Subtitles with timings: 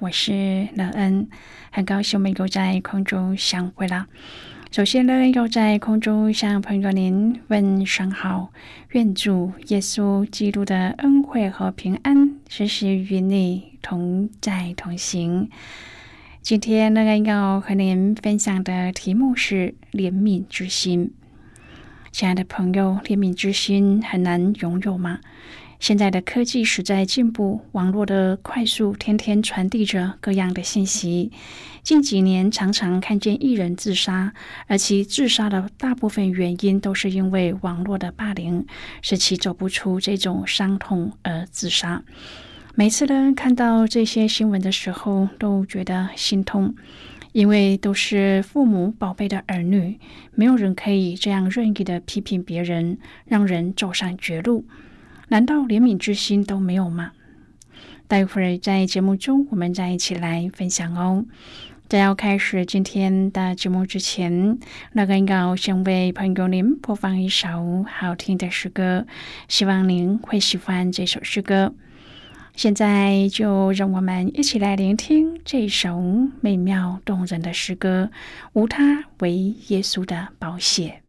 [0.00, 1.28] 我是乐恩，
[1.72, 4.06] 很高兴我们又在空中相会了。
[4.70, 8.52] 首先呢，又在空中向朋友您问声好，
[8.90, 15.50] 愿主耶稣基督的恩惠和平安时时与你同在同行。
[16.42, 21.12] 今天乐恩要和您分享的题目是怜悯之心。
[22.12, 25.18] 亲爱的朋友，怜悯之心很难拥有吗？
[25.78, 31.30] 现在的科技实在进步，网络的快速，天天传递着各样的信息。
[31.84, 34.34] 近几年，常常看见艺人自杀，
[34.66, 38.66] 而其自杀的大部分原因都是因为网络的霸凌，
[39.02, 42.02] 使其走不出这种伤痛而自杀。
[42.74, 46.74] 每次呢，看到这些新闻的时候，都觉得心痛，
[47.32, 49.98] 因为都是父母宝贝的儿女，
[50.34, 54.66] 没有人可以这样任意的批评别人，让人走上绝路。
[55.28, 57.12] 难道怜悯之心都没有吗？
[58.06, 61.26] 待会儿在节目中，我们再一起来分享哦。
[61.88, 64.58] 在要开始今天的节目之前，
[64.92, 69.06] 那个要先为朋友您播放一首好听的诗歌，
[69.48, 71.74] 希望您会喜欢这首诗歌。
[72.54, 75.98] 现在就让我们一起来聆听这首
[76.40, 78.10] 美妙动人的诗歌，
[78.52, 81.02] 无他，为耶稣的宝血。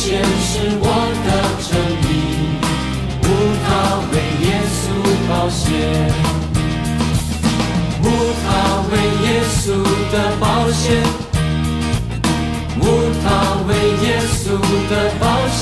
[0.00, 0.84] 罪前是我
[1.26, 1.28] 的
[1.60, 1.68] 诚
[2.08, 2.10] 意，
[3.22, 3.26] 无
[3.62, 3.68] 他
[4.10, 4.14] 为
[4.46, 4.80] 耶稣
[5.28, 5.68] 保险，
[8.02, 8.04] 无
[8.40, 8.48] 他
[8.88, 8.92] 为
[9.26, 9.28] 耶
[9.60, 9.62] 稣
[10.10, 10.82] 的保险，
[12.80, 12.82] 无
[13.22, 13.70] 他为
[14.06, 14.42] 耶稣
[14.88, 15.22] 的保
[15.52, 15.60] 险。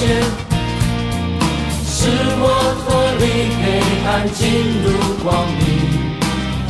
[1.85, 1.97] 使
[2.39, 2.45] 我
[2.85, 2.87] 脱
[3.19, 3.23] 离
[3.59, 3.65] 黑
[4.07, 4.41] 暗，进
[4.85, 4.87] 入
[5.25, 5.27] 光
[5.59, 5.61] 明。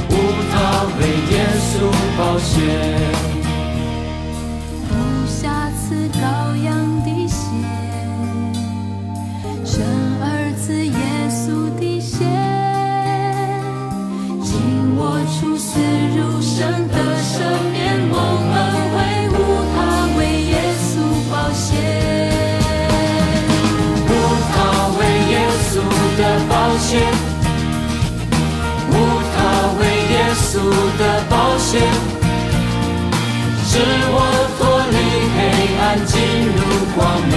[0.08, 0.12] 无
[0.50, 0.56] 他
[0.98, 1.00] 为
[1.30, 1.36] 耶
[1.68, 1.70] 稣
[2.16, 2.56] 保险，
[31.70, 31.76] 险，
[33.66, 33.70] 使
[34.10, 34.16] 我
[34.56, 34.96] 脱离
[35.36, 35.38] 黑
[35.78, 36.16] 暗，进
[36.56, 36.58] 入
[36.96, 36.98] 光
[37.28, 37.36] 明。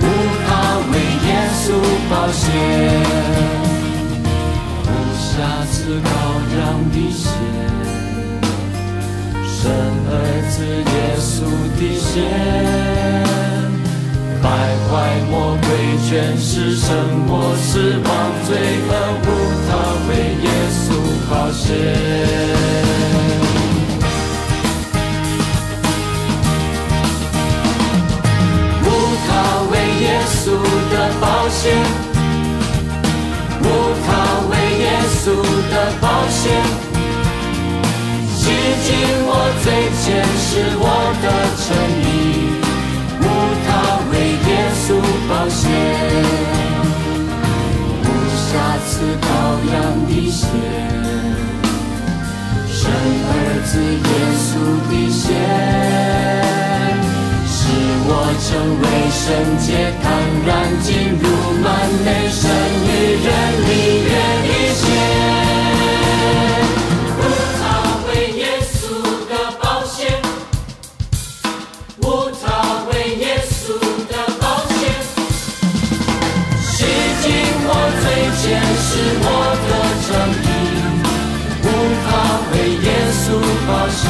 [0.00, 0.02] 无
[0.46, 0.48] 他
[0.90, 0.92] 为
[1.28, 1.28] 耶
[1.60, 1.62] 稣
[2.08, 2.42] 保险，
[4.86, 4.88] 无
[5.20, 5.28] 瑕
[5.70, 6.08] 疵羔
[6.56, 6.58] 羊
[6.90, 7.22] 的血，
[9.44, 9.60] 生
[10.08, 10.10] 儿
[10.48, 10.54] 子
[10.90, 11.28] 耶稣
[11.76, 12.08] 的血。
[14.42, 14.48] 败
[14.88, 14.90] 坏
[15.30, 15.68] 魔鬼，
[16.08, 16.88] 全是神
[17.26, 17.68] 魔，死
[18.02, 18.08] 亡
[18.46, 18.48] 罪
[18.88, 18.90] 恶，
[19.26, 19.28] 无
[19.68, 19.70] 他
[20.08, 20.10] 为
[20.42, 20.82] 耶稣
[21.28, 21.68] 保险，
[31.50, 31.62] 险，
[33.62, 33.64] 无
[34.06, 34.08] 他
[34.50, 34.84] 为耶
[35.20, 35.24] 稣
[35.70, 36.42] 的保险，
[38.34, 38.40] 洗
[38.84, 38.88] 净
[39.26, 39.28] 我
[39.62, 39.66] 罪
[40.00, 40.02] 前
[40.38, 40.48] 是
[40.78, 40.84] 我
[41.22, 41.24] 的
[41.58, 41.66] 诚
[42.02, 42.08] 意。
[45.28, 45.70] 保险，
[48.02, 48.04] 无
[48.34, 48.48] 瑕
[48.84, 48.90] 疵
[49.22, 49.24] 羔
[49.70, 49.74] 羊
[50.08, 50.42] 的血，
[52.68, 52.78] 生
[53.30, 53.32] 儿
[53.64, 53.70] 子
[54.10, 54.10] 耶
[54.42, 54.50] 稣
[54.90, 55.22] 的血，
[57.46, 57.58] 使
[58.08, 58.10] 我
[58.42, 58.48] 成
[58.82, 58.84] 为
[59.22, 59.28] 圣
[59.58, 60.10] 洁，坦
[60.46, 60.48] 然
[60.82, 60.88] 进
[61.20, 61.24] 入
[61.62, 61.68] 满
[62.04, 62.40] 内神
[62.84, 62.88] 与
[63.22, 63.28] 人
[63.68, 63.70] 里
[64.02, 64.08] 约
[64.46, 64.80] 的血。
[67.18, 67.20] 无
[67.60, 67.60] 他
[68.08, 68.08] 为
[68.38, 68.40] 耶
[68.72, 68.74] 稣
[69.28, 69.98] 的保险，
[71.98, 72.02] 无
[72.40, 72.42] 他
[72.90, 73.62] 为耶稣
[74.08, 74.80] 的宝血，
[76.62, 76.72] 洗
[77.20, 77.28] 净
[77.66, 77.68] 我
[78.00, 78.02] 罪
[78.40, 78.42] 愆，
[78.80, 78.88] 是
[79.22, 79.26] 我
[79.68, 79.70] 的
[80.08, 80.08] 正
[80.46, 80.48] 义。
[81.62, 81.66] 无
[82.06, 82.08] 他
[82.52, 83.22] 为耶稣
[83.68, 84.02] 宝血，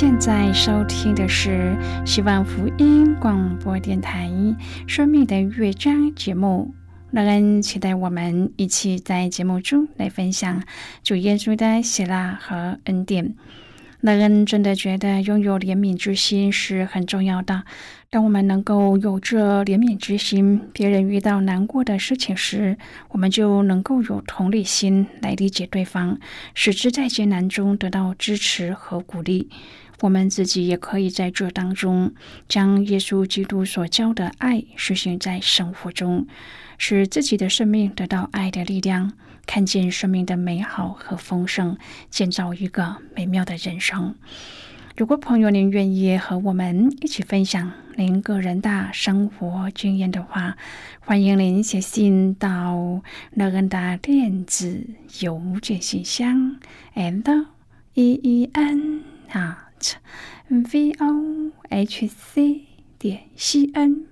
[0.00, 4.28] 现在收听的是希望福音广播电台
[4.86, 6.72] 《生命的乐章》节目。
[7.10, 10.62] 乐恩期待我们一起在节目中来分享
[11.02, 13.34] 主耶稣的喜乐和恩典。
[14.00, 17.64] 乐恩真的觉得拥有怜悯之心是很重要的。
[18.08, 22.78] 当我们能够有着怜悯之心，别人遇到难过的事情时，
[23.08, 26.20] 我们就能够有同理心来理解对方，
[26.54, 29.50] 使之在艰难中得到支持和鼓励。
[30.00, 32.12] 我们自己也可以在这当中，
[32.48, 36.26] 将耶稣基督所教的爱实行在生活中，
[36.78, 39.12] 使自己的生命得到爱的力量，
[39.46, 41.76] 看见生命的美好和丰盛，
[42.10, 44.14] 建造一个美妙的人生。
[44.96, 50.56] 如果朋友您愿意和我们一起分享您个人的生活经验的话，
[50.98, 53.00] 欢迎您写信到
[53.30, 54.84] 乐恩的电子
[55.20, 56.56] 邮件信箱
[56.96, 57.46] and
[57.94, 59.67] e e n at
[60.48, 62.66] v o h c
[62.98, 64.06] 点 c n。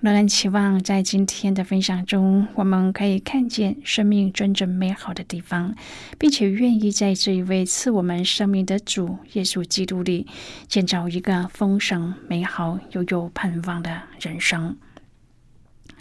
[0.00, 5.74] 乐恩期望在今天的分享中，我们可以看见生命真正美好的地方，
[6.18, 10.26] 并且愿意在这一位赐我们生命的主耶稣基督里，
[10.68, 14.76] 建造一个丰盛、美好又有盼望的人生。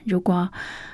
[0.03, 0.51] 如果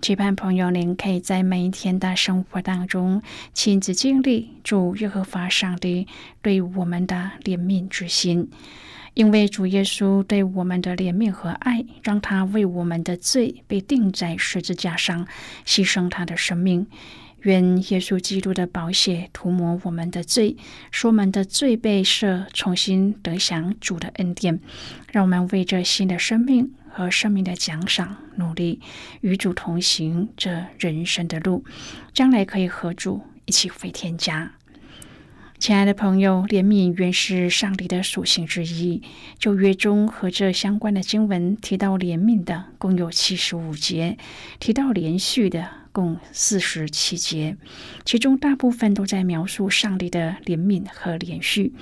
[0.00, 3.20] 期盼朋友您可以在每一天的生活当中，
[3.52, 6.06] 亲自经历主耶和华上帝
[6.40, 8.48] 对我们的怜悯之心。
[9.14, 15.26] 因为主耶稣对我们的怜悯和爱，让他为我们的罪被钉在十字架上，
[15.66, 16.86] 牺牲他的生命。
[17.42, 20.56] 愿耶稣基督的宝血涂抹我们的罪，
[20.92, 24.60] 使我们的罪被赦，重新得享主的恩典。
[25.12, 28.80] 让我们为这新的生命和生命的奖赏努力，
[29.20, 31.64] 与主同行这人生的路，
[32.12, 34.50] 将来可以和主一起回天家。
[35.60, 39.00] 亲爱的朋友，怜悯原是上帝的属性之一。
[39.38, 44.18] 旧约中和这相关的经文提到怜悯的共有七十五节，
[44.58, 45.68] 提到连续的
[45.98, 47.56] 共四十七节，
[48.04, 51.72] 其中大部分都在描述上帝的怜悯和连续。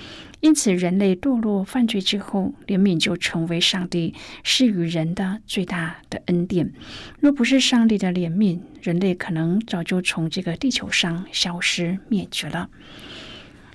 [0.41, 6.73] 因此，人类堕落犯罪之后，怜悯就成为上帝施予人的最大的恩典。
[7.21, 12.71] 若不是上帝的怜悯，人类可能早就从这个地球上消失灭绝了。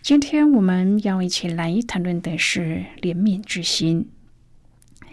[0.01, 4.07] 今天我们要一起来谈论的是怜悯之心。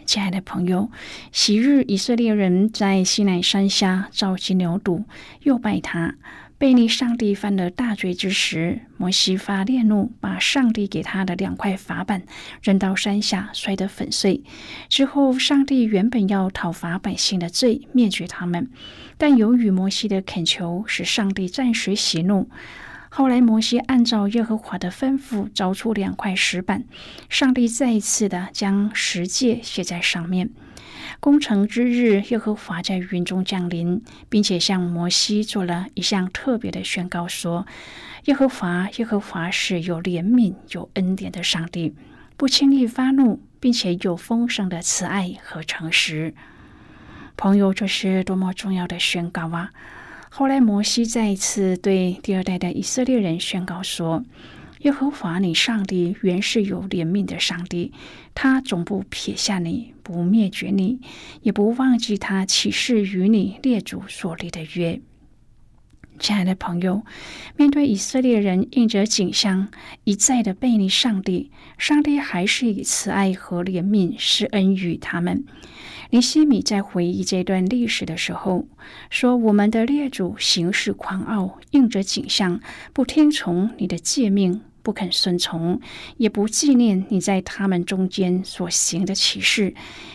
[0.09, 0.91] 亲爱的朋友，
[1.33, 5.05] 昔日以色列人在西乃山下召集牛犊，
[5.43, 6.15] 又拜他，
[6.57, 12.23] 背逆上帝犯了大罪之时，摩西发烈怒，把上帝给他的两块法板
[12.62, 14.43] 扔到山下，摔得粉碎。
[14.88, 18.71] 之后，上帝原本要讨伐百姓的罪，灭绝他们，
[19.19, 22.49] 但由于摩西的恳求，使上帝暂时息怒。
[23.11, 26.85] 后来，摩西按照耶和华的吩咐，凿出两块石板，
[27.29, 30.50] 上帝再一次的将十诫写在上面。
[31.21, 37.67] 攻城之日，耶和华在云中降临，并且向摩西做了一项特别的宣告，说
[38.27, 41.95] ：“耶和华，耶和华是有怜悯、有恩典的上帝，
[42.37, 46.35] 不轻易发怒，并且有丰盛的慈爱和诚实。”
[47.37, 49.71] 朋友，这是多么重要的宣告啊！
[50.38, 54.25] 后来，摩西再一次对第二代的以色列人宣告说
[54.83, 57.92] ：“耶和华你上帝原是有怜悯的上帝，
[58.37, 61.00] 他总不撇下你，不灭绝你，
[61.42, 65.00] 也不忘记他起誓与你列祖所立的约。”
[66.19, 67.03] 亲爱的朋友，
[67.57, 69.69] 面对以色列人应着景象
[70.05, 75.45] 一再的背逆上帝，上帝还是以慈爱和怜悯施恩于他们。
[76.11, 78.67] 尼西米在回忆这段历史的时候
[79.11, 82.61] 说：“我们的列祖行事狂傲，应着景象，
[82.93, 85.79] 不听从你的诫命，不肯顺从，
[86.17, 89.75] 也不纪念你在他们中间所行的启示，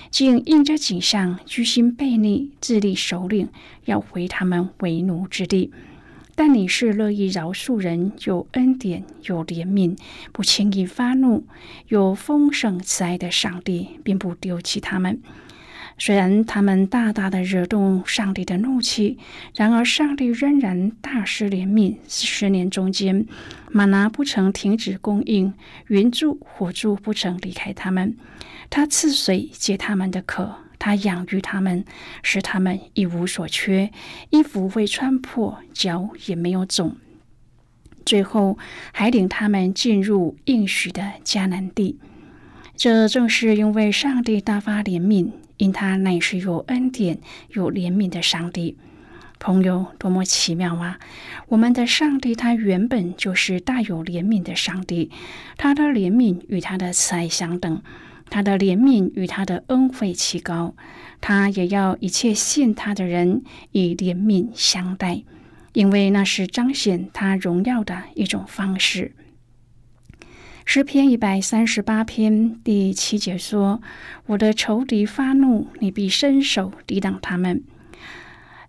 [0.10, 3.50] 竟应着景象，居心悖逆，自立首领，
[3.86, 5.72] 要回他们为奴之地。”
[6.36, 9.98] 但你是乐意饶恕人，有恩典，有怜悯，
[10.32, 11.46] 不轻易发怒，
[11.90, 15.22] 有丰盛慈爱的上帝，并不丢弃他们。
[16.00, 19.20] 虽然他们大大的惹动上帝的怒气，
[19.56, 21.98] 然而上帝仍然大施怜悯。
[22.08, 23.28] 十年中间，
[23.72, 25.54] 玛拿不曾停止供应，
[25.88, 28.18] 云柱火柱不曾离开他们。
[28.72, 30.56] 他赐水解他们的渴。
[30.84, 31.86] 他养育他们，
[32.24, 33.90] 使他们一无所缺，
[34.32, 36.98] 衣服未穿破，脚也没有肿。
[38.06, 38.58] 最后
[38.92, 42.02] 还领他们进入应许的迦南地。
[42.75, 47.20] 这正是因为上帝大发怜悯，因他乃是有恩典、
[47.54, 48.78] 有怜悯的上帝。
[49.40, 51.00] 朋友，多么奇妙啊！
[51.48, 55.10] 我们的上帝，他原本就是大有怜悯的上帝，
[55.56, 57.82] 他的怜悯与他的慈爱相等。
[58.30, 60.75] 他的怜悯与他的恩惠齐高，
[61.22, 65.24] 他也要一切信他的人以怜悯相待，
[65.74, 69.13] 因为那是彰显他荣耀的一种方式。
[70.65, 73.82] 诗篇一百三十八篇第七节说
[74.27, 77.63] ：“我的仇敌发怒，你必伸手抵挡他们。”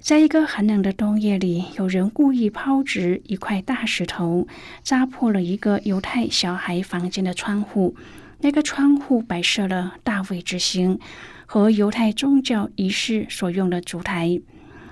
[0.00, 4.46] 在一个寒冷的冬夜里，有人故意抛掷一块大石头，
[4.82, 7.96] 扎破了一个犹太小孩房间的窗户。
[8.44, 10.98] 那个窗户摆设了大卫之星
[11.46, 14.38] 和犹太宗教仪式所用的烛台，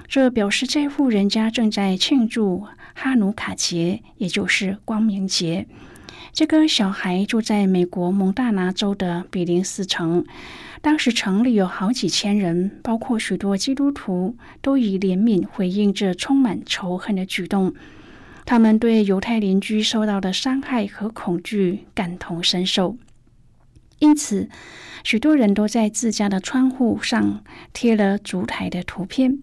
[0.08, 5.66] 这表示这户人家正在庆祝哈努卡节，也就是光明节。
[6.32, 10.24] 这个小孩住在美国蒙大拿州的比林斯城，
[10.80, 17.74] 当时城里有好几千人，包括许多基督徒，都以怜悯回应这充满仇恨的举动。
[18.46, 22.96] 他们对犹太邻居受到的伤害和恐惧感同身受。
[24.02, 24.48] 因此，
[25.04, 29.38] 许多人都在自家的窗户上贴了烛台的图片。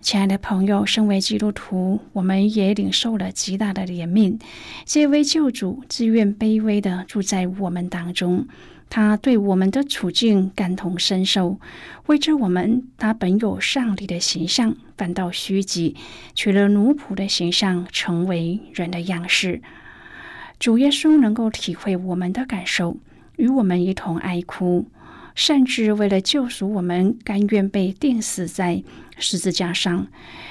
[0.00, 4.40] 亲爱的朋友，身为基督徒，我们也领受了极大的怜悯。
[4.86, 8.48] 这位救主自愿卑微的住在我们当中，
[8.88, 11.60] 他对我们的处境感同身受。
[12.06, 15.94] 为着我们，他本有上帝的形象，反倒虚己，
[16.34, 19.60] 取了奴仆的形象，成为人的样式。
[20.58, 22.96] 主耶稣能够体会我们的感受。
[23.38, 24.86] 与我们一同哀哭，
[25.34, 28.82] 甚至为了救赎我们，甘愿被钉死在
[29.16, 30.08] 十字架上。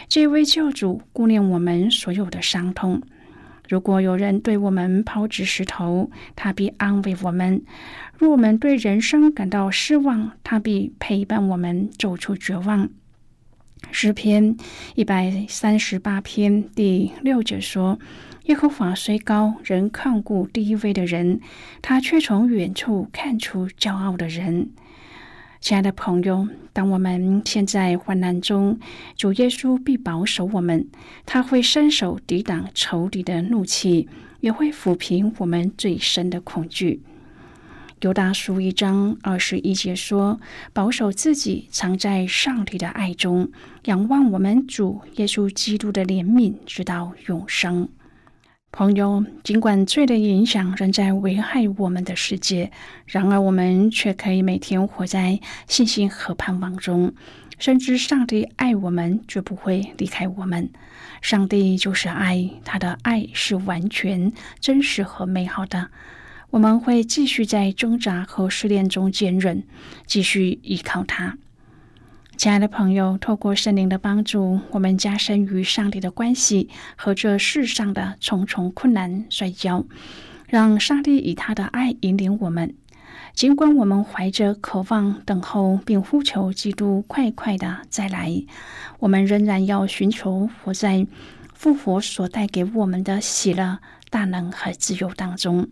[0.07, 3.01] 这位救主顾念我们所有的伤痛。
[3.67, 7.59] 如果有人对我们抛掷石头，他必安慰我们；
[8.17, 12.89] 若我们对人生感到失望，他必陪伴我们走出绝望。
[13.91, 14.55] 诗篇
[14.95, 17.99] 一百三十八篇第六节说。
[18.47, 21.41] 耶和华虽高，仍看顾低微的人，
[21.81, 24.69] 他却从远处看出骄傲的人。
[25.59, 28.79] 亲爱的朋友，当我们陷在患难中，
[29.17, 30.87] 主耶稣必保守我们，
[31.25, 34.07] 他会伸手抵挡仇敌的怒气，
[34.39, 37.01] 也会抚平我们最深的恐惧。
[37.99, 40.39] 犹大书一章二十一节说
[40.71, 43.51] ：“保守自己，藏在上帝的爱中，
[43.85, 47.89] 仰望我们主耶稣基督的怜悯，直到永生。”
[48.71, 52.71] 朋友，尽管罪的影响仍在危害我们的世界，
[53.07, 57.13] 然而我们却可以每天活在信心和盼望中。
[57.57, 60.69] 深知上帝爱我们，绝不会离开我们。
[61.21, 65.89] 上帝就是爱，他的爱是完全、真实和美好的。
[66.51, 69.63] 我们会继续在挣扎和试炼中坚韧，
[70.05, 71.37] 继续依靠他。
[72.37, 79.83] 亲爱的朋友，透过圣灵的帮助，我们加深与上帝的关系和这世上的重重困难摔跤，
[80.47, 82.75] 让上帝以他的爱引领我们。
[83.33, 88.31] 尽管我们怀着渴望等候，并呼求基督快快的再来，
[88.99, 91.07] 我们仍然要寻求活在
[91.55, 93.79] 复活所带给我们的喜乐、
[94.11, 95.67] 大能和自由当中。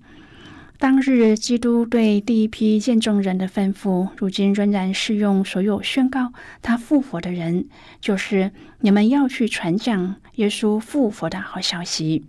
[0.77, 7.67] 当日，基督对第一批见证人的吩咐，如今仍然适用所有宣告他复活的人，
[8.01, 8.51] 就是
[8.81, 12.25] 你们要去传讲耶稣复活的好消息。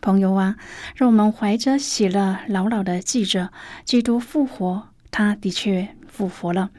[0.00, 0.56] 朋友啊，
[0.96, 3.52] 让我们怀着喜乐，牢牢的记着
[3.84, 6.70] 基督复活，他的确复活了。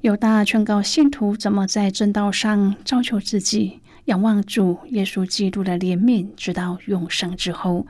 [0.00, 7.86] 犹大劝告信徒怎么在正道上造就自己，仰望主耶稣基督的怜悯，直到永生之后。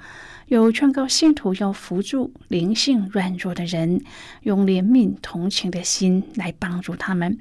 [0.48, 4.02] 有劝告信徒要扶助灵性软弱的人，
[4.42, 7.38] 用怜悯同情的心来帮助他们。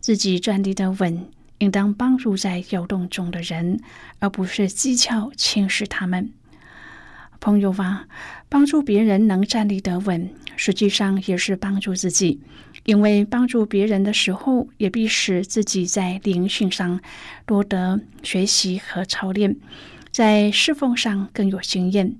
[0.00, 1.26] 自己站立的稳，
[1.58, 3.80] 应当帮助在摇动中的人，
[4.18, 6.30] 而不是技巧轻视他们。
[7.40, 8.06] 朋友啊，
[8.48, 12.40] 帮助别人能站立得稳，实际上也是帮助自己，
[12.84, 17.00] 因为帮助别人的时候，也必使自己在灵性上
[17.44, 19.56] 多得学习和操练，
[20.12, 22.14] 在侍奉上更有经验。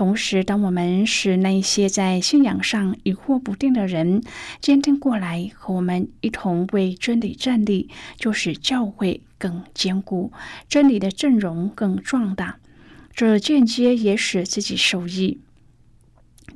[0.00, 4.22] 同时，当我们使那些在信仰上疑惑不定的人
[4.58, 10.32] 坚定过来，和我们一同为真理站立，就使教会更坚固，
[10.66, 12.56] 真理的阵容更壮大。
[13.12, 15.38] 这间接也使自己受益。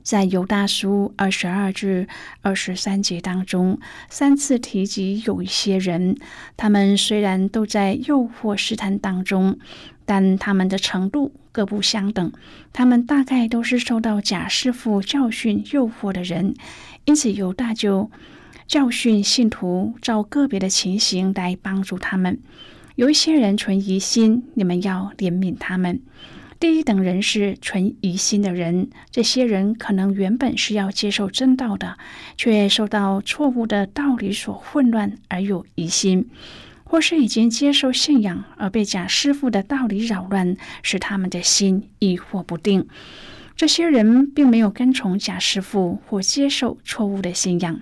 [0.02, 2.08] 在犹大书二十二至
[2.40, 6.16] 二十三节当中，三次提及有一些人，
[6.56, 9.58] 他们虽然都在诱惑试探当中，
[10.06, 12.32] 但他们的程度各不相等。
[12.72, 16.56] 他们大概都是受到假师傅教训诱惑的人，
[17.04, 18.10] 因此犹大就
[18.66, 22.40] 教训信徒，照个别的情形来帮助他们。
[22.96, 26.00] 有一些人存疑心，你们要怜悯他们。
[26.58, 31.98] 第一等人是存疑心的人，这些人可能原本是要接受真道的，
[32.36, 36.30] 却受到错误的道理所混乱而有疑心，
[36.94, 42.86] 或是已经接受信仰而被假师傅的道理扰乱，使他们的心疑惑不定。
[43.56, 47.80] 这些人并没有跟从假师傅或接受错误的信仰，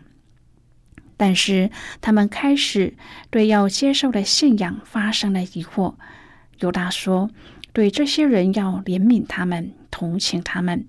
[1.19, 2.95] 但是他们开始
[3.29, 5.97] 对要接受的信仰发生了疑惑。
[6.61, 7.31] 犹大说。
[7.75, 10.87] 对这些人要怜悯他们，同情他们。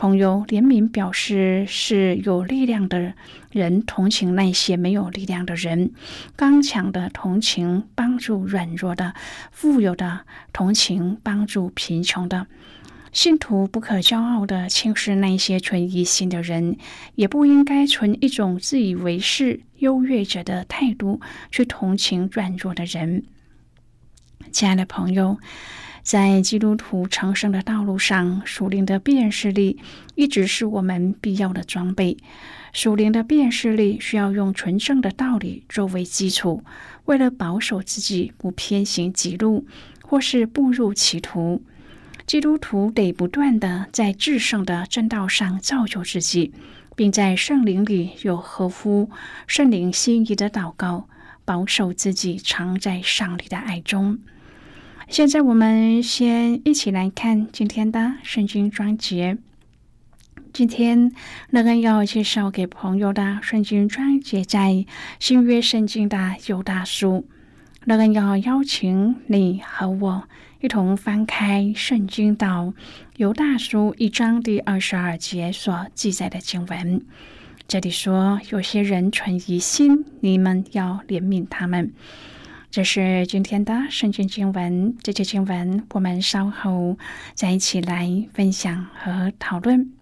[0.00, 3.12] 朋友，怜悯表示是有力量的
[3.50, 5.92] 人同情那些没有力量的人，
[6.36, 9.12] 刚强的同情帮助软弱的，
[9.52, 10.20] 富有的
[10.54, 12.46] 同情帮助贫穷的。
[13.12, 16.78] 信徒不可骄傲的轻视那些存疑心的人，
[17.14, 23.24] 也不应该存一种自以为是优越者的态度去同情软弱的人。
[24.50, 25.36] 亲爱的朋友。
[26.02, 29.78] 在基督徒成圣的道路上，属灵的辨识力
[30.14, 32.16] 一直是我们必要的装备。
[32.72, 36.62] 属灵的辨识力需要用纯正的道理作为基础，
[37.04, 39.66] 为了保守自己不偏行己路，
[40.02, 41.62] 或是步入歧途，
[42.26, 46.52] 基督徒得不断的在至圣的正道上造就自己，
[46.94, 49.10] 并在圣灵里有合乎
[49.46, 51.08] 圣灵心意的祷告，
[51.44, 54.18] 保守自己常在上帝的爱中。
[55.10, 59.38] 现在我们先一起来看今天的圣经章节。
[60.52, 61.10] 今天
[61.50, 64.86] 乐恩要介绍给朋友的圣经章节在
[65.18, 67.26] 新约圣经的犹大书。
[67.84, 70.28] 乐恩要邀请你和我
[70.60, 72.72] 一同翻开圣经到
[73.16, 77.04] 犹大书一章第二十二节所记载的经文。
[77.66, 81.92] 这里说：“有些人存疑心，你们要怜悯他们。”
[82.70, 86.96] 这是今天的圣经经文，这节经文我们稍后
[87.34, 89.92] 再一起来分享和讨论。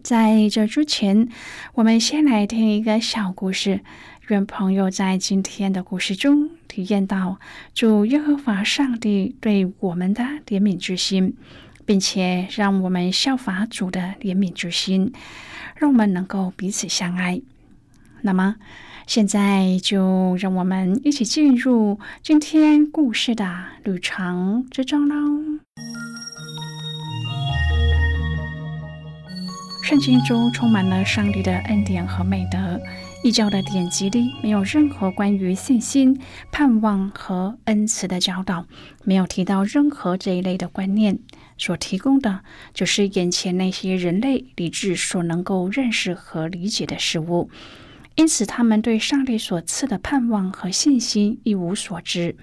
[0.00, 1.28] 在这之前，
[1.74, 3.80] 我们先来听一个小故事，
[4.28, 7.40] 愿朋友在今天的故事中体验到
[7.74, 11.36] 主耶和华上帝对我们的怜悯之心，
[11.84, 15.12] 并且让我们效法主的怜悯之心，
[15.74, 17.40] 让我们能够彼此相爱。
[18.22, 18.54] 那么。
[19.06, 25.14] 现在就让我们一起进入今天故事的旅程之中喽。
[29.84, 32.80] 圣经中充满了上帝的恩典和美德，
[33.22, 38.66] 异教的典籍里没有任何关于信心、盼望和恩慈的教导，
[39.04, 41.20] 没有提到任何这一类的观念。
[41.56, 42.40] 所提供的
[42.74, 47.48] 就是眼前那些人类理智所能够认识和理解的事物。
[48.16, 52.34] 因此，他们对上帝所赐的盼望和信心一无所知。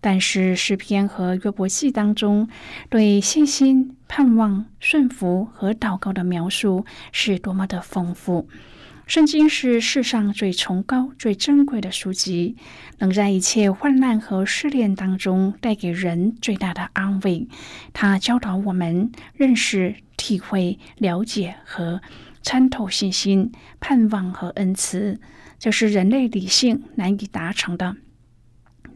[0.00, 2.48] 但是，诗篇和约伯记当中
[2.88, 8.48] 对信心、盼望、顺服和祷告的描述是多么的丰富！
[9.06, 12.56] 圣经是世上最崇高、最珍贵的书籍，
[12.98, 17.48] 能在一切患难和试炼当中带给人最大的安慰。
[17.92, 22.00] 它教导我们认识、体会、了解和。
[22.42, 25.20] 参透信心、盼望和恩慈，
[25.58, 27.96] 这是人类理性难以达成的。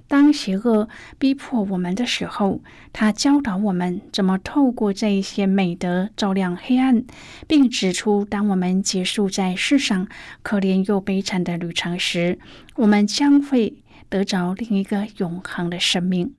[0.09, 2.61] 当邪恶逼迫我们的时候，
[2.93, 7.03] 他教导我们怎么透过这一些美德照亮黑暗，
[7.49, 10.07] 并指出，当我们结束在世上
[10.43, 12.39] 可怜又悲惨的旅程时，
[12.77, 13.75] 我们将会
[14.09, 16.33] 得着另一个永恒的生命。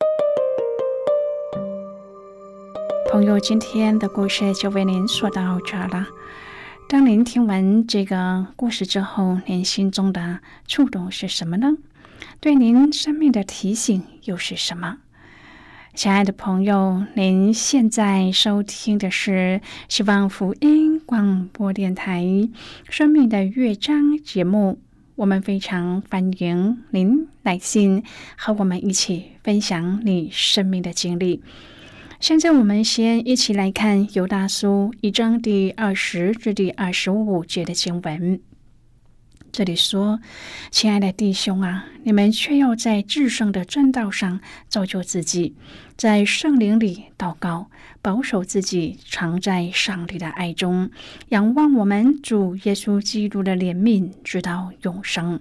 [3.12, 6.08] 朋友，今天的故事就为您说到这了。
[6.90, 11.76] 当您听完这个故事之后，您心中的触动是什么呢？
[12.40, 15.00] 对您生命的提醒又是什么？
[15.94, 22.24] 亲爱的朋友，您现在收听的是希望福音广播电台
[22.90, 24.80] 《生命的乐章》节目。
[25.16, 28.02] 我们非常欢迎您来信
[28.38, 31.44] 和我们一起分享你生命的经历。
[32.20, 38.40] 现在，我们先一起来看《犹大书》一章第二十至第二十五节的经文。
[39.52, 40.20] 这里说
[40.72, 45.56] ：“亲爱的弟兄啊，你们却要在至圣的正道上造就自己，
[45.96, 47.70] 在圣灵里祷告，
[48.02, 50.90] 保守自己，常在上帝的爱中，
[51.30, 55.40] 仰望我们主耶稣基督的怜悯，直到永生。”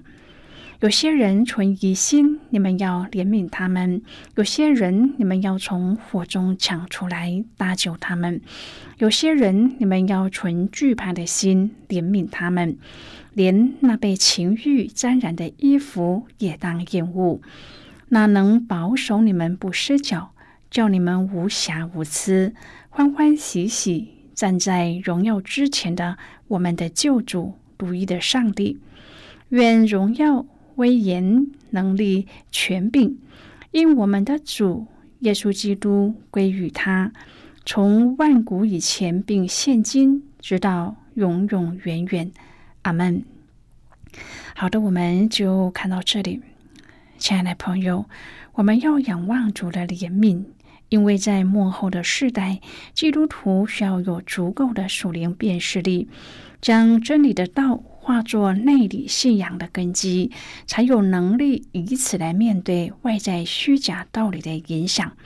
[0.81, 4.03] 有些人存疑心，你们要怜悯他们；
[4.35, 8.41] 有些人，你们要从火中抢出来搭救他们；
[8.99, 12.77] 有些人，你们要存惧怕的心怜悯他们。
[13.33, 17.41] 连那被情欲沾染的衣服也当厌恶。
[18.09, 20.33] 那能保守你们不失脚，
[20.71, 22.55] 叫你们无瑕无疵，
[22.91, 28.79] 欢欢喜喜站在荣耀之前的我们的救主独一的上帝，
[29.49, 30.45] 愿荣耀。
[30.77, 33.17] 威严、能力、权柄，
[33.73, 34.87] 因我们的主
[35.21, 37.13] 耶稣基督归于他，
[37.65, 42.31] 从万古以前，并现今，直到永永远远。
[42.83, 43.25] 阿门。
[44.55, 46.41] 好的，我们就看到这里，
[47.19, 48.07] 亲爱的朋友，
[48.55, 50.45] 我们要仰望主的怜悯，
[50.89, 52.61] 因为在幕后的世代，
[52.95, 56.09] 基督徒需要有足够的属灵辨识力，
[56.61, 57.83] 将真理的道。
[58.07, 60.31] 化作内里信仰的根基，
[60.65, 65.17] 才有能力以此来面对外在虚假道理的影响。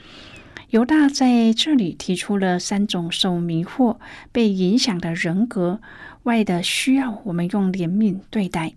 [0.71, 3.97] 犹大在这里提出了三种受迷惑、
[4.31, 5.79] 被影响的人格
[6.23, 8.73] 外的需要，我们用怜悯对待。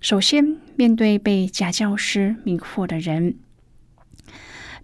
[0.00, 3.34] 首先，面对被假教师迷惑的人，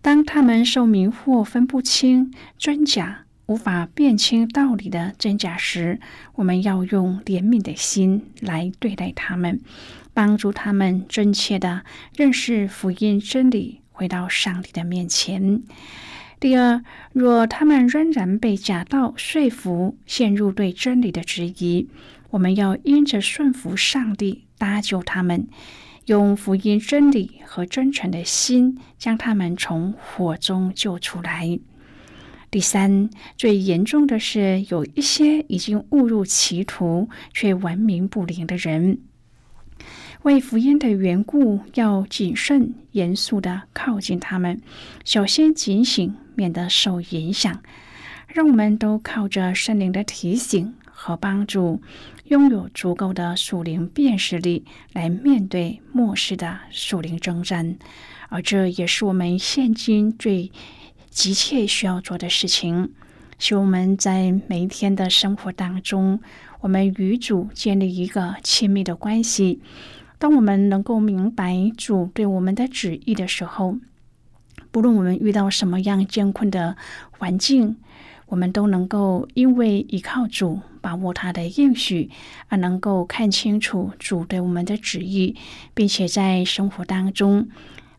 [0.03, 3.25] 当他们受迷惑，分不清真假。
[3.49, 5.99] 无法辨清道理的真假时，
[6.35, 9.59] 我们要用怜悯的心来对待他们，
[10.13, 11.83] 帮助他们真切的
[12.15, 15.63] 认识福音真理，回到上帝的面前。
[16.39, 16.83] 第二，
[17.15, 21.89] 若他们仍然被假道说服，陷入对真理的质疑，
[22.29, 25.49] 我们要因着顺服上帝搭救他们，
[26.05, 31.59] 用福音真理和真诚的心将他们从火中救出来。
[32.51, 39.01] 第三，最严重的是，有一些已经误入歧途却闻名不灵的人，
[40.23, 44.63] 为福音的缘故，要谨慎严肃的靠近他们，
[45.05, 47.63] 小心警醒，免得受影响。
[48.29, 51.83] 让我们都靠着圣灵的提醒和帮助，
[52.25, 57.77] 拥有足够的属灵辨识力，来面对末世的属灵征战。
[58.31, 60.51] 而这也是我们现今最。
[61.11, 62.93] 急切需要做的事情，
[63.39, 66.21] 是我们在每一天的生活当中，
[66.61, 69.61] 我们与主建立一个亲密的关系。
[70.19, 73.79] 当我们能够明白主对我们的旨意的时候，
[74.71, 76.77] 不论我们遇到什么样艰困的
[77.11, 77.77] 环境，
[78.27, 82.11] 我们都能够因为依靠主，把握他的应许，
[82.49, 85.37] 而能够看清楚主对我们的旨意，
[85.75, 87.49] 并且在生活当中。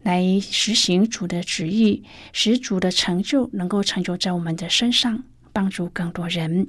[0.02, 6.68] 来实行主的旨意，使主的成就能够成就在我们的身上，帮助更多人。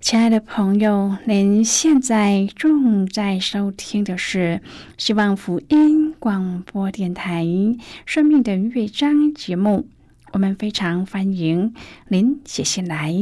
[0.00, 4.60] 亲爱的朋友，您现在正在收听的是
[4.98, 7.44] 希望福音广播电台
[8.04, 9.88] 《生命的乐章》节目。
[10.32, 11.74] 我们非常欢迎
[12.08, 13.14] 您写信来，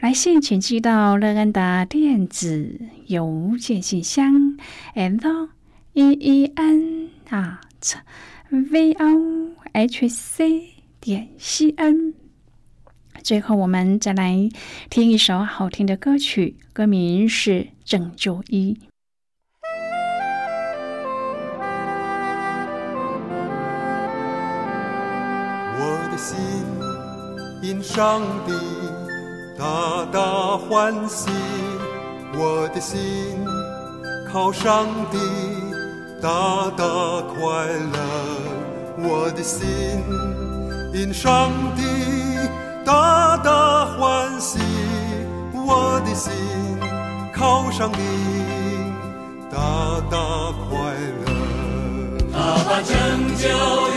[0.00, 4.56] 来信请寄到乐安的电子邮件信箱
[4.94, 5.48] ：l
[5.94, 7.60] e e n 啊。
[8.52, 12.12] V o h c 点 c n。
[13.24, 14.46] 最后，我们再来
[14.90, 17.50] 听一首好听的歌曲，歌名是
[17.82, 18.74] 《拯救一》。
[25.78, 26.38] 我的心
[27.62, 28.52] 因上帝
[29.58, 31.30] 大大欢喜，
[32.34, 33.00] 我的心
[34.30, 35.61] 靠上帝。
[36.22, 36.84] 大大
[37.34, 37.98] 快乐，
[38.96, 39.60] 我的心
[40.94, 41.82] 因上帝
[42.84, 44.60] 大大欢喜，
[45.52, 46.32] 我的心
[47.34, 47.98] 靠上帝
[49.50, 49.58] 大
[50.08, 50.94] 大快
[51.26, 51.32] 乐。
[52.32, 52.38] 他
[52.70, 53.22] 把真。
[53.42, 53.48] 就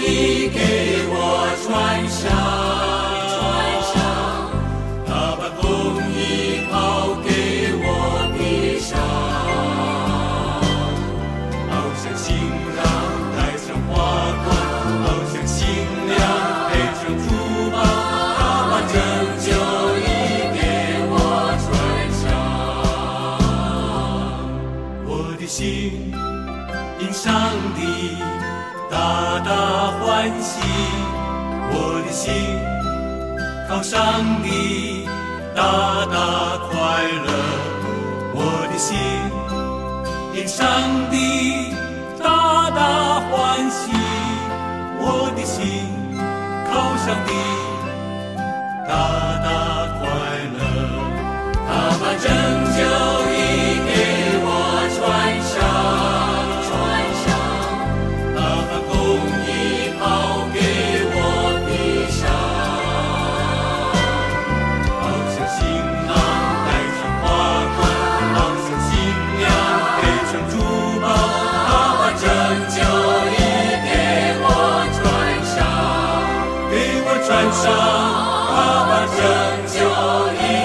[0.02, 3.05] 已给我穿上。
[25.46, 26.12] 的心
[27.00, 27.32] 因上
[27.76, 28.18] 帝
[28.90, 30.60] 大大欢喜，
[31.70, 32.34] 我的心
[33.70, 35.08] 靠上帝
[35.56, 35.62] 大
[36.08, 36.74] 大快
[37.28, 37.30] 乐，
[38.34, 38.98] 我的心
[40.34, 40.66] 因上
[41.12, 41.76] 帝
[42.18, 43.92] 大大欢喜，
[45.00, 45.94] 我的心
[46.68, 47.30] 靠上帝
[48.88, 48.92] 大
[49.44, 49.85] 大
[77.66, 79.18] 让爸爸拯
[79.74, 79.80] 救
[80.34, 80.65] 你